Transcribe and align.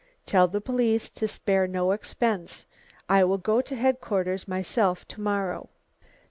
Tell 0.25 0.47
the 0.47 0.61
police 0.61 1.11
to 1.11 1.27
spare 1.27 1.67
no 1.67 1.91
expense 1.91 2.65
I 3.07 3.23
will 3.23 3.37
go 3.37 3.61
to 3.61 3.75
headquarters 3.75 4.47
myself 4.47 5.07
to 5.09 5.21
morrow." 5.21 5.69